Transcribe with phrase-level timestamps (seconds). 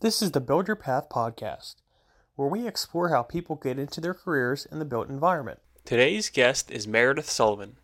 [0.00, 1.74] This is the Build Your Path podcast,
[2.36, 5.58] where we explore how people get into their careers in the built environment.
[5.84, 7.78] Today's guest is Meredith Sullivan.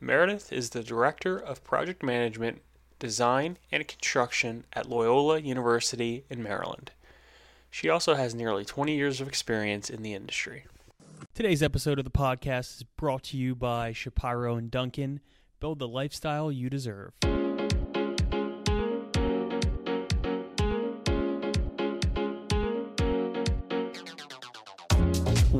[0.00, 2.62] Meredith is the Director of Project Management,
[2.98, 6.92] Design, and Construction at Loyola University in Maryland.
[7.70, 10.64] She also has nearly 20 years of experience in the industry.
[11.34, 15.20] Today's episode of the podcast is brought to you by Shapiro and Duncan.
[15.60, 17.12] Build the lifestyle you deserve.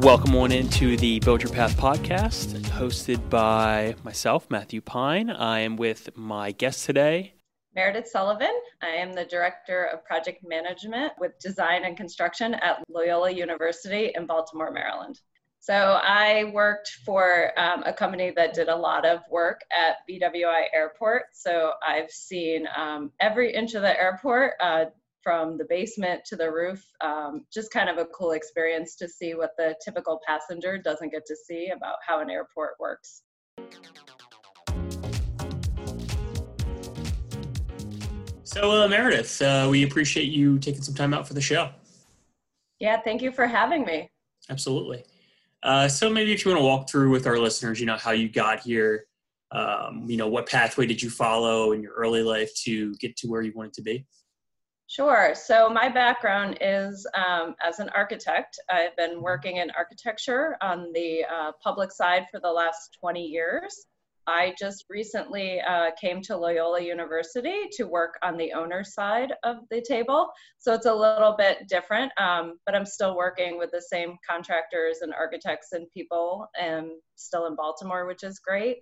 [0.02, 5.28] Welcome on into the Build Your Path podcast, hosted by myself, Matthew Pine.
[5.28, 7.34] I am with my guest today,
[7.74, 8.56] Meredith Sullivan.
[8.80, 14.24] I am the Director of Project Management with Design and Construction at Loyola University in
[14.24, 15.20] Baltimore, Maryland.
[15.58, 20.66] So I worked for um, a company that did a lot of work at BWI
[20.72, 21.24] Airport.
[21.32, 24.84] So I've seen um, every inch of the airport, uh,
[25.22, 26.84] from the basement to the roof.
[27.00, 31.26] Um, just kind of a cool experience to see what the typical passenger doesn't get
[31.26, 33.22] to see about how an airport works.
[38.44, 41.70] So, uh, Meredith, uh, we appreciate you taking some time out for the show.
[42.80, 44.10] Yeah, thank you for having me.
[44.48, 45.04] Absolutely.
[45.62, 48.12] Uh, so, maybe if you want to walk through with our listeners, you know, how
[48.12, 49.04] you got here,
[49.50, 53.28] um, you know, what pathway did you follow in your early life to get to
[53.28, 54.06] where you wanted to be?
[54.90, 55.34] Sure.
[55.34, 58.58] So my background is um, as an architect.
[58.70, 63.84] I've been working in architecture on the uh, public side for the last 20 years.
[64.26, 69.56] I just recently uh, came to Loyola University to work on the owner side of
[69.70, 70.30] the table.
[70.56, 74.98] So it's a little bit different, um, but I'm still working with the same contractors
[75.02, 78.78] and architects and people and still in Baltimore, which is great.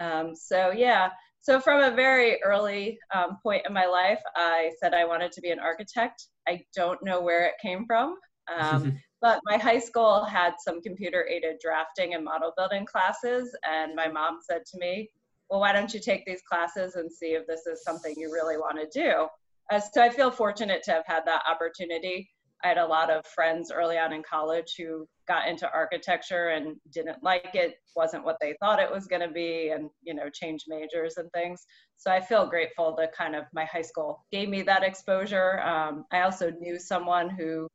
[0.00, 4.94] Um, so yeah, so from a very early um, point in my life, I said
[4.94, 6.28] I wanted to be an architect.
[6.48, 8.16] I don't know where it came from,
[8.58, 13.94] um, but my high school had some computer aided drafting and model building classes, and
[13.94, 15.10] my mom said to me,
[15.50, 18.56] "Well, why don't you take these classes and see if this is something you really
[18.56, 19.28] want to do?"
[19.70, 22.30] Uh, so I feel fortunate to have had that opportunity.
[22.64, 26.76] I had a lot of friends early on in college who got into architecture and
[26.92, 30.30] didn't like it, wasn't what they thought it was going to be, and you know,
[30.32, 31.62] change majors and things.
[31.98, 35.60] So I feel grateful that kind of my high school gave me that exposure.
[35.60, 37.68] Um, I also knew someone who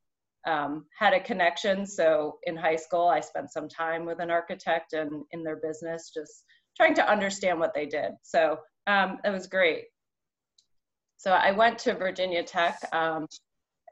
[0.47, 1.85] um, had a connection.
[1.85, 6.11] So in high school, I spent some time with an architect and in their business,
[6.13, 6.45] just
[6.77, 8.11] trying to understand what they did.
[8.23, 8.57] So
[8.87, 9.85] um, it was great.
[11.17, 12.79] So I went to Virginia Tech.
[12.93, 13.27] Um,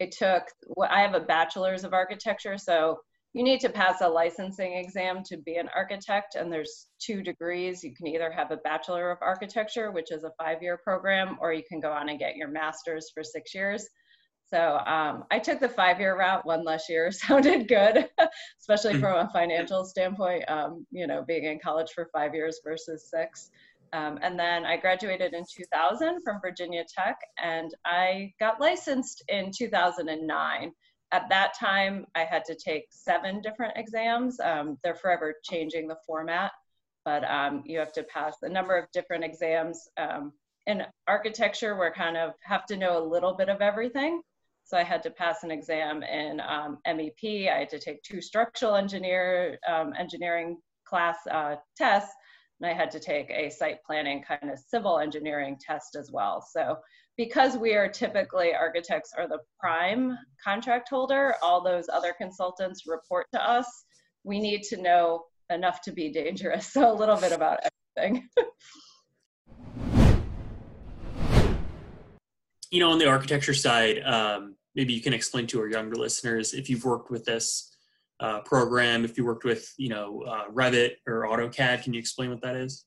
[0.01, 0.43] I took,
[0.89, 2.99] I have a bachelor's of architecture, so
[3.33, 7.83] you need to pass a licensing exam to be an architect, and there's two degrees.
[7.83, 11.53] You can either have a Bachelor of Architecture, which is a five year program, or
[11.53, 13.87] you can go on and get your master's for six years.
[14.49, 18.09] So um, I took the five year route, one less year sounded good,
[18.59, 23.09] especially from a financial standpoint, um, you know, being in college for five years versus
[23.09, 23.51] six.
[23.93, 29.51] Um, and then I graduated in 2000 from Virginia Tech, and I got licensed in
[29.55, 30.71] 2009.
[31.11, 34.39] At that time, I had to take seven different exams.
[34.39, 36.51] Um, they're forever changing the format,
[37.05, 39.87] but um, you have to pass a number of different exams.
[39.97, 40.33] Um,
[40.65, 44.21] in architecture, we're kind of have to know a little bit of everything.
[44.65, 46.41] So I had to pass an exam in
[46.85, 47.47] MEP.
[47.47, 52.13] Um, I had to take two structural engineer um, engineering class uh, tests
[52.59, 56.41] and I had to take a site planning kind of civil engineering test as well.
[56.41, 56.77] So
[57.15, 63.27] because we are typically architects are the prime contract holder, all those other consultants report
[63.33, 63.85] to us.
[64.23, 66.67] We need to know enough to be dangerous.
[66.77, 67.59] So a little bit about
[67.97, 68.27] everything.
[72.71, 76.53] you know, on the architecture side, um, maybe you can explain to our younger listeners
[76.53, 77.76] if you've worked with this
[78.19, 82.29] uh, program, if you worked with, you know, uh, Revit or AutoCAD, can you explain
[82.29, 82.85] what that is?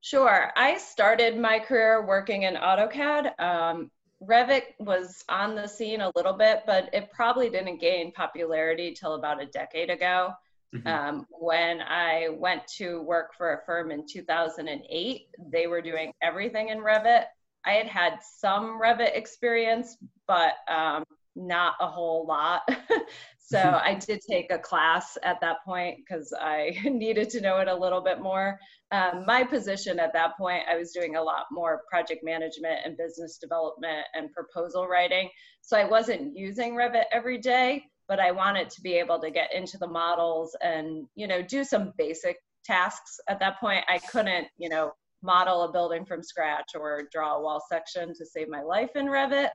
[0.00, 0.50] Sure.
[0.56, 3.38] I started my career working in AutoCAD.
[3.40, 3.90] Um,
[4.22, 9.14] Revit was on the scene a little bit, but it probably didn't gain popularity till
[9.14, 10.32] about a decade ago.
[10.74, 10.88] Mm-hmm.
[10.88, 16.68] Um, when I went to work for a firm in 2008, they were doing everything
[16.68, 17.24] in Revit.
[17.64, 19.96] I had had some Revit experience,
[20.26, 21.04] but um,
[21.38, 22.62] not a whole lot.
[23.38, 27.68] so I did take a class at that point because I needed to know it
[27.68, 28.58] a little bit more.
[28.90, 32.96] Um, my position at that point, I was doing a lot more project management and
[32.96, 35.30] business development and proposal writing.
[35.62, 39.54] So I wasn't using Revit every day, but I wanted to be able to get
[39.54, 43.20] into the models and, you know, do some basic tasks.
[43.28, 44.92] At that point, I couldn't, you know,
[45.22, 49.06] model a building from scratch or draw a wall section to save my life in
[49.06, 49.50] Revit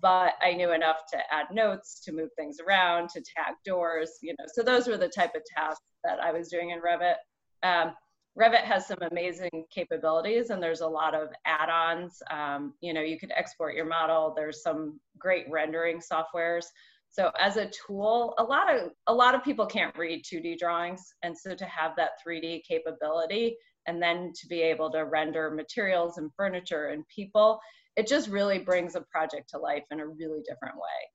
[0.00, 4.34] but I knew enough to add notes, to move things around, to tag doors, you
[4.38, 4.44] know.
[4.52, 7.16] So those were the type of tasks that I was doing in Revit.
[7.62, 7.94] Um,
[8.38, 12.22] Revit has some amazing capabilities and there's a lot of add-ons.
[12.30, 14.32] Um, you know, you could export your model.
[14.36, 16.66] There's some great rendering softwares.
[17.10, 21.12] So as a tool, a lot of a lot of people can't read 2D drawings,
[21.24, 23.56] and so to have that 3D capability
[23.86, 27.58] and then to be able to render materials and furniture and people,
[27.96, 31.08] it just really brings a project to life in a really different way.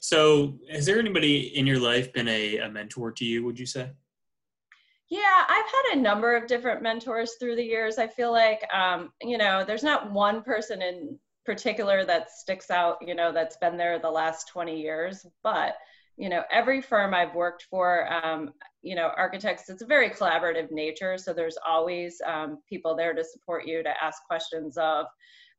[0.00, 3.66] So, has there anybody in your life been a, a mentor to you, would you
[3.66, 3.90] say?
[5.08, 7.98] Yeah, I've had a number of different mentors through the years.
[7.98, 12.98] I feel like, um, you know, there's not one person in particular that sticks out,
[13.00, 15.76] you know, that's been there the last 20 years, but
[16.16, 18.52] you know every firm i've worked for um,
[18.82, 21.16] you know architects it's a very collaborative nature.
[21.18, 25.06] So there's always um, people there to support you to ask questions of.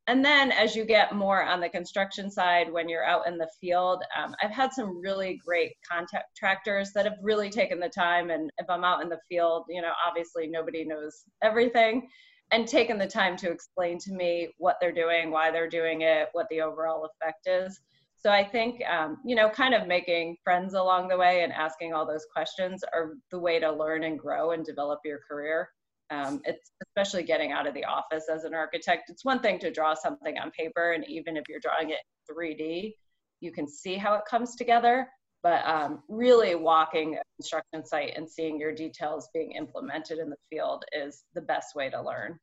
[0.08, 3.50] And then as you get more on the construction side when you're out in the
[3.60, 8.30] field um, i've had some really great contractors that have really taken the time.
[8.30, 12.08] And if i'm out in the field you know obviously nobody knows everything
[12.52, 16.28] and taken the time to explain to me what they're doing why they're doing it
[16.32, 17.80] what the overall effect is
[18.26, 21.94] so I think, um, you know, kind of making friends along the way and asking
[21.94, 25.68] all those questions are the way to learn and grow and develop your career.
[26.10, 29.10] Um, it's especially getting out of the office as an architect.
[29.10, 32.94] It's one thing to draw something on paper, and even if you're drawing it 3D,
[33.38, 35.06] you can see how it comes together.
[35.44, 40.36] But um, really walking a construction site and seeing your details being implemented in the
[40.50, 42.40] field is the best way to learn.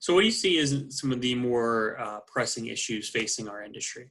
[0.00, 3.62] So, what do you see as some of the more uh, pressing issues facing our
[3.62, 4.10] industry?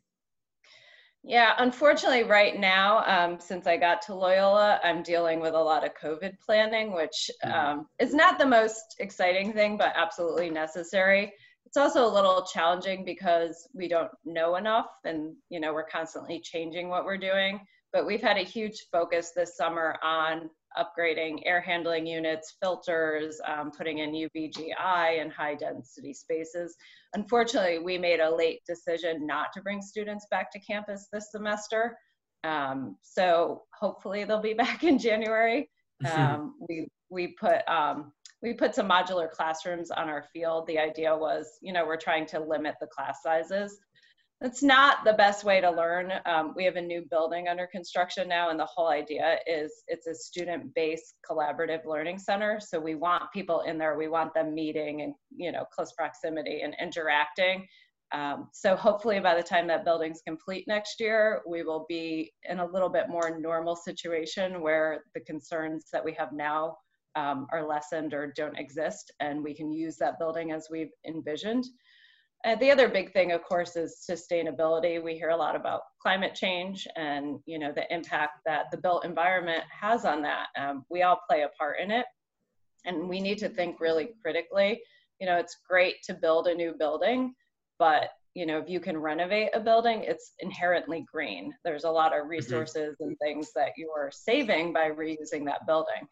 [1.24, 5.84] Yeah, unfortunately, right now, um, since I got to Loyola, I'm dealing with a lot
[5.84, 7.52] of COVID planning, which mm-hmm.
[7.52, 11.34] um, is not the most exciting thing, but absolutely necessary.
[11.66, 16.40] It's also a little challenging because we don't know enough, and you know we're constantly
[16.40, 17.60] changing what we're doing.
[17.92, 23.72] But we've had a huge focus this summer on upgrading air handling units, filters, um,
[23.72, 26.76] putting in UVGI in high density spaces.
[27.14, 31.98] Unfortunately, we made a late decision not to bring students back to campus this semester.
[32.44, 35.70] Um, so hopefully they'll be back in January.
[36.10, 40.66] Um, we, we put um, we put some modular classrooms on our field.
[40.68, 43.80] The idea was, you know, we're trying to limit the class sizes.
[44.42, 46.14] That's not the best way to learn.
[46.26, 50.08] Um, we have a new building under construction now, and the whole idea is it's
[50.08, 52.58] a student based collaborative learning center.
[52.62, 56.62] So we want people in there, we want them meeting and, you know, close proximity
[56.62, 57.68] and interacting.
[58.14, 62.60] Um, so hopefully by the time that building's complete next year, we will be in
[62.60, 66.78] a little bit more normal situation where the concerns that we have now
[67.16, 71.66] um, are lessened or don't exist, and we can use that building as we've envisioned.
[72.46, 75.04] Uh, the other big thing, of course, is sustainability.
[75.04, 79.04] We hear a lot about climate change and you know the impact that the built
[79.04, 80.48] environment has on that.
[80.58, 82.06] Um, we all play a part in it,
[82.86, 84.82] and we need to think really critically.
[85.20, 87.34] You know, it's great to build a new building,
[87.78, 91.54] but you know, if you can renovate a building, it's inherently green.
[91.66, 92.30] There's a lot of mm-hmm.
[92.30, 93.10] resources mm-hmm.
[93.10, 96.08] and things that you are saving by reusing that building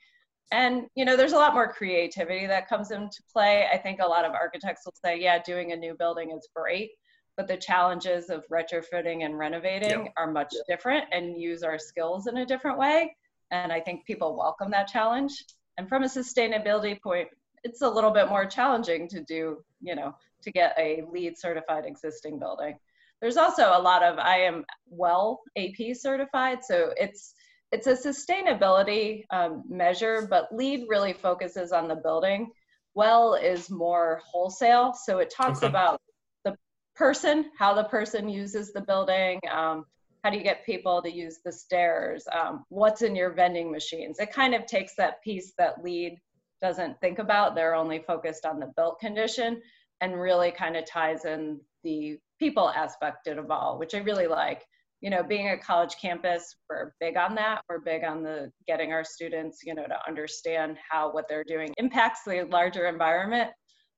[0.52, 3.68] and you know there's a lot more creativity that comes into play.
[3.72, 6.92] I think a lot of architects will say yeah doing a new building is great
[7.38, 12.38] but the challenges of retrofitting and renovating are much different and use our skills in
[12.38, 13.16] a different way.
[13.52, 15.46] And i think people welcome that challenge.
[15.78, 17.28] And from a sustainability point
[17.64, 21.86] it's a little bit more challenging to do you know to get a LEED certified
[21.86, 22.78] existing building.
[23.22, 27.34] There's also a lot of i am well ap certified so it's
[27.72, 32.52] it's a sustainability um, measure, but LEED really focuses on the building.
[32.96, 35.68] Well is more wholesale, so it talks okay.
[35.68, 36.02] about
[36.46, 36.56] the
[36.96, 39.86] person, how the person uses the building, um,
[40.24, 44.20] how do you get people to use the stairs, um, what's in your vending machines.
[44.20, 46.18] It kind of takes that piece that LEED
[46.62, 47.54] doesn't think about.
[47.54, 49.62] They're only focused on the built condition
[50.02, 54.66] and really kind of ties in the people aspect of all, which I really like
[55.02, 57.62] you know, being a college campus, we're big on that.
[57.70, 61.74] We're big on the getting our students, you know, to understand how what they're doing
[61.78, 63.52] impacts the larger environment.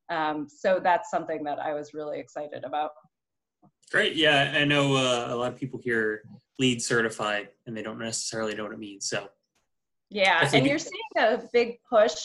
[0.10, 2.92] Um, so that's something that I was really excited about.
[3.92, 4.16] Great.
[4.16, 6.24] Yeah, I know uh, a lot of people hear
[6.60, 9.08] LEED certified and they don't necessarily know what it means.
[9.08, 9.30] So
[10.10, 12.16] yeah, and you're seeing a big push,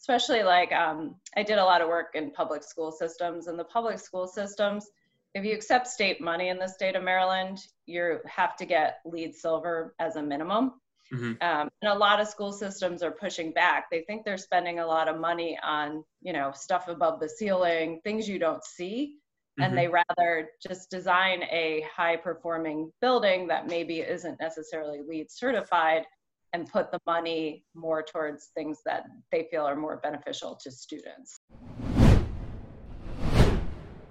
[0.00, 3.64] especially like um, I did a lot of work in public school systems, and the
[3.64, 4.90] public school systems
[5.34, 9.34] if you accept state money in the state of Maryland, you have to get LEED
[9.34, 10.72] silver as a minimum.
[11.12, 11.32] Mm-hmm.
[11.40, 13.86] Um, and a lot of school systems are pushing back.
[13.90, 18.00] They think they're spending a lot of money on, you know, stuff above the ceiling,
[18.04, 19.16] things you don't see.
[19.58, 19.62] Mm-hmm.
[19.62, 26.04] And they rather just design a high performing building that maybe isn't necessarily LEED certified
[26.52, 31.40] and put the money more towards things that they feel are more beneficial to students.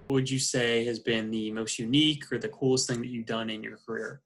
[0.09, 3.49] Would you say has been the most unique or the coolest thing that you've done
[3.49, 4.21] in your career?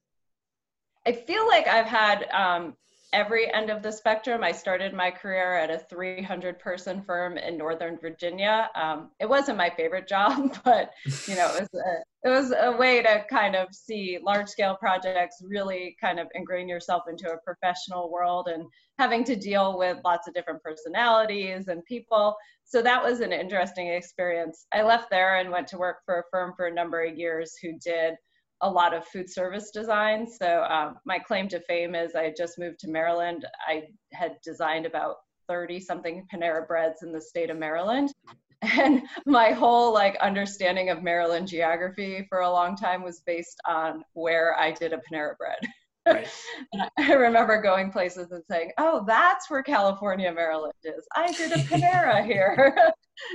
[1.06, 2.76] I feel like I've had um,
[3.14, 4.44] every end of the spectrum.
[4.44, 8.70] I started my career at a 300 person firm in Northern Virginia.
[8.76, 10.92] Um, it wasn't my favorite job, but
[11.28, 14.76] you know, it was, a, it was a way to kind of see large scale
[14.76, 18.66] projects, really kind of ingrain yourself into a professional world and
[18.98, 22.36] having to deal with lots of different personalities and people.
[22.64, 24.66] So that was an interesting experience.
[24.74, 27.56] I left there and went to work for a firm for a number of years
[27.62, 28.16] who did
[28.62, 30.28] a lot of food service design.
[30.28, 33.46] So um, my claim to fame is I just moved to Maryland.
[33.68, 38.14] I had designed about 30 something Panera breads in the state of Maryland.
[38.64, 44.04] And my whole like understanding of Maryland geography for a long time was based on
[44.14, 45.58] where I did a Panera bread.
[46.06, 46.28] Right.
[46.98, 51.06] I remember going places and saying, "Oh, that's where California, Maryland is.
[51.16, 52.76] I did a Panera here."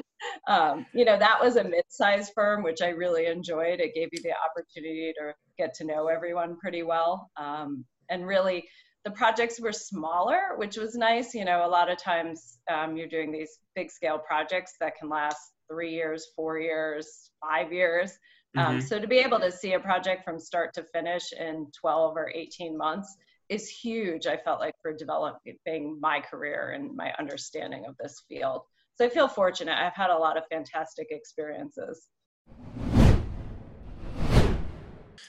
[0.49, 3.81] um, you know, that was a mid-sized firm, which I really enjoyed.
[3.81, 8.65] It gave you the opportunity to get to know everyone pretty well, um, and really,
[9.05, 11.35] the projects were smaller, which was nice.
[11.35, 15.39] You know, a lot of times um, you're doing these big-scale projects that can last
[15.71, 18.19] three years, four years, five years.
[18.57, 18.87] Um, mm-hmm.
[18.87, 22.33] so to be able to see a project from start to finish in 12 or
[22.35, 23.17] 18 months
[23.49, 24.27] is huge.
[24.27, 28.63] I felt like for developing my career and my understanding of this field.
[28.97, 29.77] So I feel fortunate.
[29.77, 32.09] I've had a lot of fantastic experiences.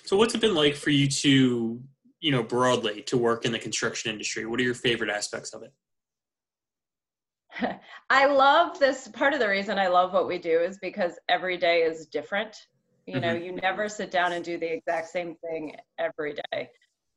[0.05, 1.81] So what's it been like for you to,
[2.21, 4.45] you know, broadly to work in the construction industry?
[4.45, 5.73] What are your favorite aspects of it?
[8.09, 11.57] I love this part of the reason I love what we do is because every
[11.57, 12.55] day is different.
[13.07, 13.45] You know, mm-hmm.
[13.45, 16.69] you never sit down and do the exact same thing every day.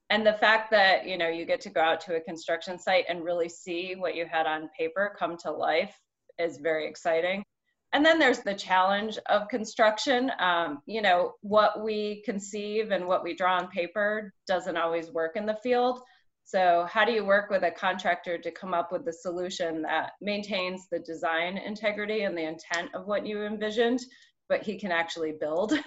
[0.08, 3.04] And the fact that, you know, you get to go out to a construction site
[3.08, 5.94] and really see what you had on paper come to life
[6.38, 7.44] is very exciting.
[7.92, 10.30] And then there's the challenge of construction.
[10.38, 15.36] Um, you know, what we conceive and what we draw on paper doesn't always work
[15.36, 16.00] in the field.
[16.44, 20.12] So, how do you work with a contractor to come up with the solution that
[20.20, 24.00] maintains the design integrity and the intent of what you envisioned,
[24.50, 25.72] but he can actually build.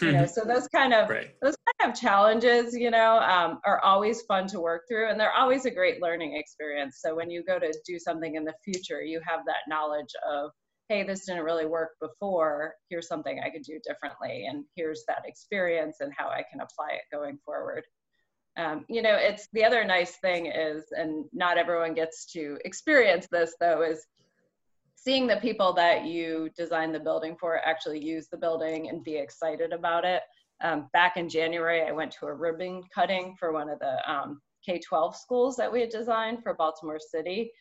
[0.00, 1.34] You know so those kind of right.
[1.42, 5.34] those kind of challenges you know um, are always fun to work through and they're
[5.34, 7.00] always a great learning experience.
[7.02, 10.50] So when you go to do something in the future you have that knowledge of
[10.88, 12.74] hey this didn't really work before.
[12.88, 16.92] Here's something i could do differently and here's that experience and how i can apply
[16.92, 17.84] it going forward.
[18.56, 23.26] Um, you know it's the other nice thing is and not everyone gets to experience
[23.30, 24.06] this though is
[25.06, 29.14] seeing the people that you designed the building for actually use the building and be
[29.14, 30.22] excited about it.
[30.64, 34.40] Um, back in January, I went to a ribbon cutting for one of the um,
[34.64, 37.52] K 12 schools that we had designed for Baltimore City.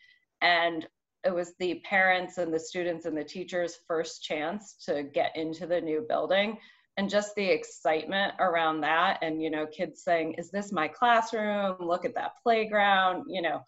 [0.41, 0.87] And
[1.23, 5.67] it was the parents and the students and the teachers' first chance to get into
[5.67, 6.57] the new building.
[6.97, 11.75] And just the excitement around that, and you know, kids saying, Is this my classroom?
[11.79, 13.25] Look at that playground.
[13.27, 13.61] You know,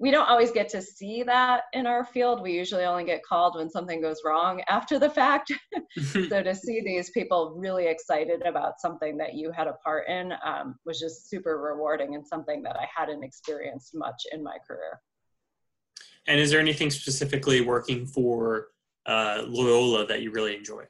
[0.00, 2.42] we don't always get to see that in our field.
[2.42, 5.52] We usually only get called when something goes wrong after the fact.
[6.28, 10.32] so to see these people really excited about something that you had a part in
[10.44, 15.00] um, was just super rewarding and something that I hadn't experienced much in my career.
[16.26, 18.68] And is there anything specifically working for
[19.06, 20.84] uh, Loyola that you really enjoy?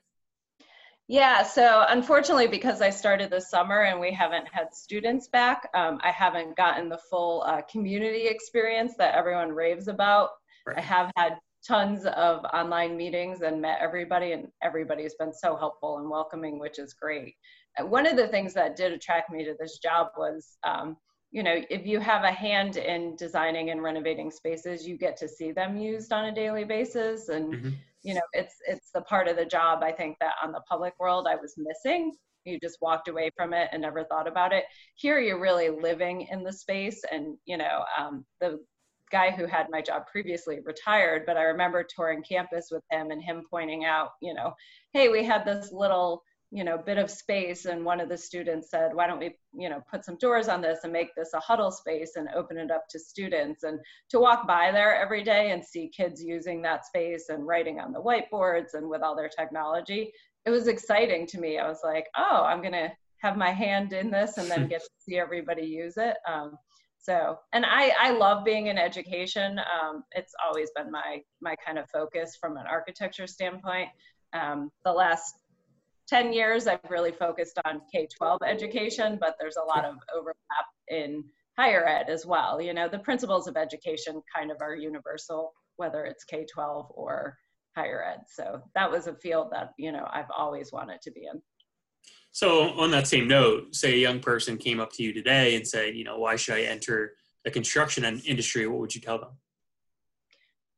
[1.07, 6.01] Yeah, so unfortunately, because I started this summer and we haven't had students back, um,
[6.03, 10.31] I haven't gotten the full uh, community experience that everyone raves about.
[10.67, 10.79] Right.
[10.79, 11.35] I have had
[11.67, 16.79] tons of online meetings and met everybody, and everybody's been so helpful and welcoming, which
[16.79, 17.35] is great.
[17.77, 20.97] And one of the things that did attract me to this job was, um,
[21.33, 25.29] you know, if you have a hand in designing and renovating spaces, you get to
[25.29, 27.53] see them used on a daily basis and.
[27.53, 27.69] Mm-hmm
[28.05, 30.95] you know it's it's the part of the job i think that on the public
[31.01, 32.13] world i was missing.
[32.45, 34.65] You just walked away from it and never thought about it.
[34.97, 38.61] Here you're really living in the space and you know um, the
[39.11, 43.23] guy who had my job previously retired but i remember touring campus with him and
[43.23, 44.53] him pointing out you know
[44.93, 46.23] hey we had this little
[46.55, 49.69] you know bit of space and one of the students said why don't we you
[49.69, 52.71] know put some doors on this and make this a huddle space and open it
[52.71, 56.87] up to students and to walk by there every day and see kids using that
[56.87, 60.13] space and writing on the whiteboards and with all their technology
[60.47, 63.93] it was exciting to me i was like oh i'm going to have my hand
[63.93, 66.57] in this and then get to see everybody use it um,
[66.99, 69.59] So, and I, I love being in education.
[69.59, 73.91] Um, it's always been my, my kind of focus from an architecture standpoint.
[74.33, 75.35] Um, the last
[76.09, 80.67] 10 years, I've really focused on K 12 education, but there's a lot of overlap
[80.89, 81.25] in
[81.57, 82.61] higher ed as well.
[82.61, 87.39] You know, the principles of education kind of are universal, whether it's K 12 or
[87.77, 88.21] higher ed.
[88.29, 91.41] So that was a field that, you know, I've always wanted to be in.
[92.33, 95.67] So, on that same note, say a young person came up to you today and
[95.67, 97.13] said, you know, why should I enter
[97.45, 98.67] the construction industry?
[98.67, 99.31] What would you tell them?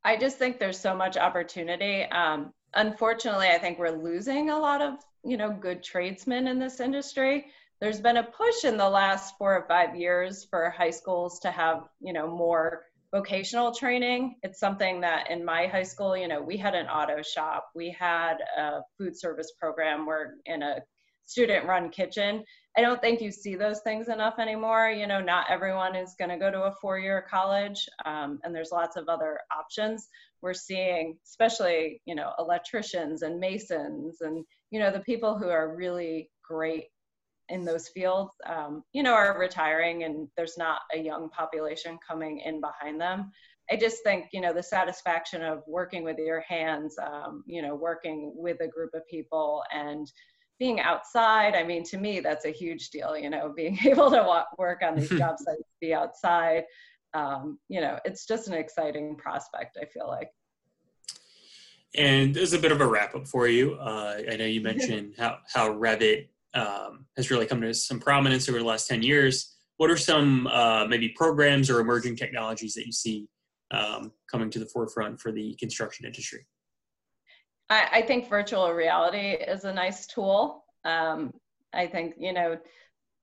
[0.04, 2.02] I just think there's so much opportunity.
[2.04, 4.94] Um, unfortunately, I think we're losing a lot of,
[5.26, 7.46] you know, good tradesmen in this industry.
[7.80, 11.50] There's been a push in the last four or five years for high schools to
[11.50, 14.36] have, you know, more vocational training.
[14.42, 17.90] It's something that in my high school, you know, we had an auto shop, we
[17.90, 20.80] had a food service program, we're in a
[21.26, 22.44] student run kitchen.
[22.76, 24.90] I don't think you see those things enough anymore.
[24.90, 28.54] You know, not everyone is going to go to a four year college, um, and
[28.54, 30.08] there's lots of other options.
[30.42, 35.76] We're seeing, especially, you know, electricians and masons and, you know, the people who are
[35.76, 36.86] really great
[37.48, 42.40] in those fields, um, you know, are retiring and there's not a young population coming
[42.40, 43.30] in behind them.
[43.70, 47.74] I just think, you know, the satisfaction of working with your hands, um, you know,
[47.74, 50.10] working with a group of people and
[50.58, 54.22] being outside, I mean, to me, that's a huge deal, you know, being able to
[54.22, 56.64] walk, work on these job sites, be outside.
[57.14, 60.30] Um, you know, it's just an exciting prospect, I feel like.
[61.94, 65.14] And as a bit of a wrap up for you, uh, I know you mentioned
[65.18, 69.54] how, how Revit um, has really come to some prominence over the last 10 years.
[69.76, 73.28] What are some uh, maybe programs or emerging technologies that you see
[73.70, 76.46] um, coming to the forefront for the construction industry?
[77.68, 80.64] I, I think virtual reality is a nice tool.
[80.84, 81.32] Um,
[81.74, 82.58] I think, you know,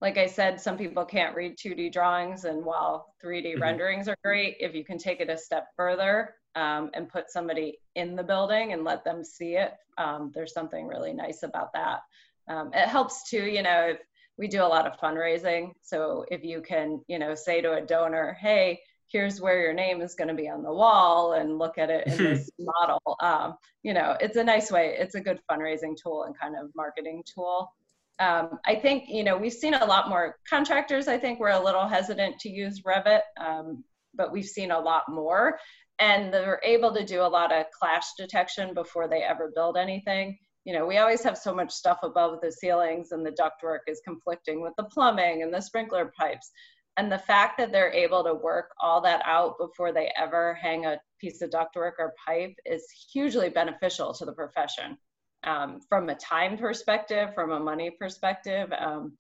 [0.02, 3.62] like I said, some people can't read 2D drawings, and while 3D mm-hmm.
[3.62, 7.80] renderings are great, if you can take it a step further um, and put somebody
[7.96, 12.02] in the building and let them see it, um, there's something really nice about that.
[12.48, 14.00] Um, it helps too, you know, if
[14.38, 15.74] we do a lot of fundraising.
[15.82, 20.02] So if you can, you know, say to a donor, hey, here's where your name
[20.02, 23.02] is going to be on the wall and look at it in this model.
[23.22, 24.96] Um, you know, it's a nice way.
[24.98, 27.72] It's a good fundraising tool and kind of marketing tool.
[28.20, 31.64] Um, I think, you know, we've seen a lot more contractors, I think, were a
[31.64, 33.84] little hesitant to use Revit, um,
[34.16, 35.60] but we've seen a lot more.
[36.04, 40.38] And they're able to do a lot of clash detection before they ever build anything.
[40.66, 44.02] You know, we always have so much stuff above the ceilings and the ductwork is
[44.06, 46.52] conflicting with the plumbing and the sprinkler pipes
[46.98, 50.86] and the fact that they're able to work all that out before they ever hang
[50.86, 54.98] a piece of ductwork or pipe is hugely beneficial to the profession
[55.46, 59.14] um, from a time perspective from a money perspective um,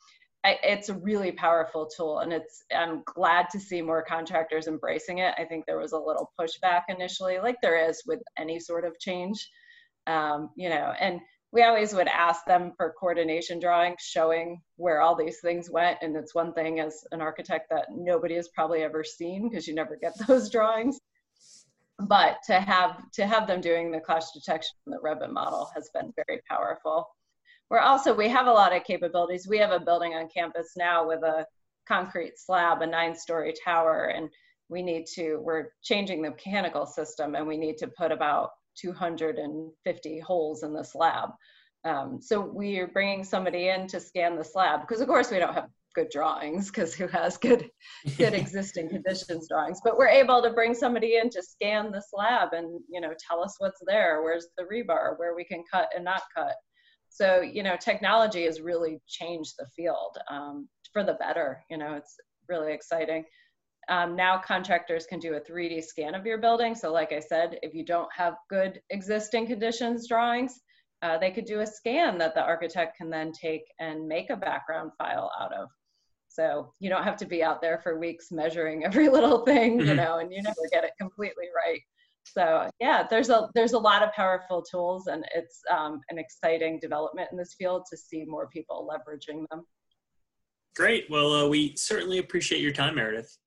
[0.45, 5.33] It's a really powerful tool and it's i'm glad to see more contractors embracing it
[5.37, 8.99] i think there was a little pushback initially like there is with any sort of
[8.99, 9.49] change
[10.07, 11.21] um, you know and
[11.53, 15.99] we always would ask them for coordination drawings showing where all these things went.
[16.01, 19.75] And it's one thing as an architect that nobody has probably ever seen because you
[19.75, 20.99] never get those drawings.
[21.99, 26.11] But to have to have them doing the clash detection the Revit model has been
[26.15, 27.07] very powerful.
[27.69, 29.47] We're also we have a lot of capabilities.
[29.47, 31.45] We have a building on campus now with a
[31.87, 34.29] concrete slab, a nine-story tower, and
[34.69, 38.49] we need to we're changing the mechanical system and we need to put about
[38.79, 41.29] 250 holes in the slab.
[41.85, 45.39] Um, so we are bringing somebody in to scan the slab because of course we
[45.39, 47.69] don't have good drawings because who has good
[48.17, 52.53] good existing conditions drawings but we're able to bring somebody in to scan the slab
[52.53, 56.03] and you know tell us what's there where's the rebar where we can cut and
[56.03, 56.55] not cut
[57.13, 61.93] so you know technology has really changed the field um, for the better you know
[61.93, 62.17] it's
[62.49, 63.23] really exciting
[63.89, 66.75] um, now contractors can do a 3D scan of your building.
[66.75, 70.61] So like I said, if you don't have good existing conditions drawings,
[71.01, 74.37] uh, they could do a scan that the architect can then take and make a
[74.37, 75.67] background file out of.
[76.29, 79.87] So you don't have to be out there for weeks measuring every little thing, you
[79.87, 79.97] mm-hmm.
[79.97, 81.81] know, and you never get it completely right.
[82.23, 86.79] So yeah, there's a there's a lot of powerful tools, and it's um, an exciting
[86.79, 89.63] development in this field to see more people leveraging them.
[90.75, 91.09] Great.
[91.09, 93.37] Well, uh, we certainly appreciate your time, Meredith.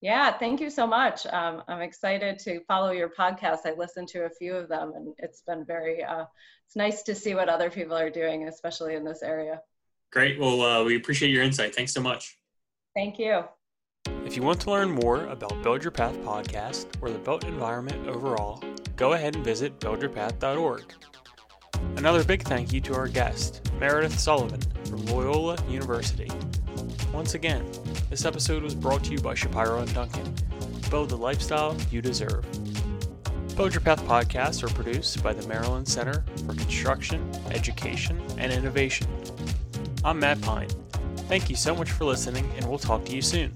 [0.00, 1.26] Yeah, thank you so much.
[1.26, 3.60] Um, I'm excited to follow your podcast.
[3.64, 6.04] I listened to a few of them, and it's been very.
[6.04, 6.24] Uh,
[6.66, 9.60] it's nice to see what other people are doing, especially in this area.
[10.12, 10.38] Great.
[10.38, 11.74] Well, uh, we appreciate your insight.
[11.74, 12.36] Thanks so much.
[12.94, 13.44] Thank you.
[14.24, 18.06] If you want to learn more about Build Your Path podcast or the built environment
[18.06, 18.62] overall,
[18.96, 20.82] go ahead and visit buildyourpath.org.
[21.96, 26.30] Another big thank you to our guest, Meredith Sullivan from Loyola University.
[27.12, 27.64] Once again,
[28.10, 30.34] this episode was brought to you by Shapiro and Duncan.
[30.90, 32.44] Build the lifestyle you deserve.
[33.56, 39.08] Build Your Path podcasts are produced by the Maryland Center for Construction, Education, and Innovation.
[40.04, 40.68] I'm Matt Pine.
[41.28, 43.52] Thank you so much for listening, and we'll talk to you soon.